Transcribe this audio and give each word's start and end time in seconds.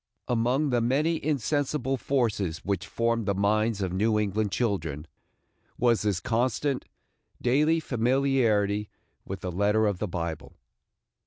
Among 0.27 0.71
the 0.71 0.81
many 0.81 1.23
insensible 1.23 1.95
forces 1.95 2.65
which 2.65 2.87
formed 2.87 3.27
the 3.27 3.35
minds 3.35 3.83
of 3.83 3.93
New 3.93 4.17
England 4.17 4.51
children, 4.51 5.05
was 5.77 6.01
this 6.01 6.19
constant, 6.19 6.85
daily 7.39 7.79
familiarity 7.79 8.89
with 9.25 9.41
the 9.41 9.51
letter 9.51 9.85
of 9.85 9.99
the 9.99 10.07
Bible. 10.07 10.53